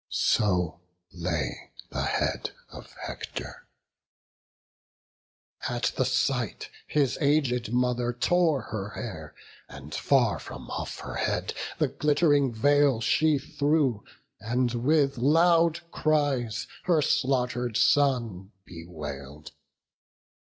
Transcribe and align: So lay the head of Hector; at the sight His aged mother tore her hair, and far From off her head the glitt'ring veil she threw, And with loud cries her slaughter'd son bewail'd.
So 0.09 0.79
lay 1.13 1.69
the 1.91 2.01
head 2.01 2.53
of 2.71 2.91
Hector; 3.05 3.67
at 5.69 5.93
the 5.95 6.05
sight 6.05 6.69
His 6.87 7.19
aged 7.21 7.71
mother 7.71 8.11
tore 8.11 8.61
her 8.63 8.89
hair, 8.99 9.35
and 9.69 9.93
far 9.93 10.39
From 10.39 10.71
off 10.71 11.01
her 11.01 11.17
head 11.17 11.53
the 11.77 11.87
glitt'ring 11.87 12.51
veil 12.51 12.99
she 12.99 13.37
threw, 13.37 14.03
And 14.39 14.73
with 14.73 15.19
loud 15.19 15.81
cries 15.91 16.65
her 16.85 17.03
slaughter'd 17.03 17.77
son 17.77 18.53
bewail'd. 18.65 19.51